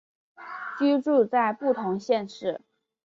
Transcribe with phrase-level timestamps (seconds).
[0.79, 2.59] 居住在不同县市